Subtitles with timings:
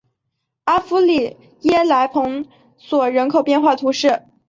[0.63, 2.43] 阿夫里耶莱蓬
[2.75, 4.23] 索人口变化图示